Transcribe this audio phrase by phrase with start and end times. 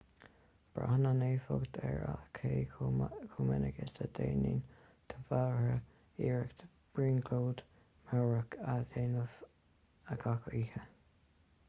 [0.75, 3.03] braitheann an éifeacht ar cé chomh
[3.49, 4.63] minic is a dhéanann
[5.13, 5.77] do mheabhair
[6.29, 6.65] iarracht
[6.97, 7.61] brionglóid
[8.13, 9.37] mheabhrach a dhéanamh
[10.25, 10.87] gach oíche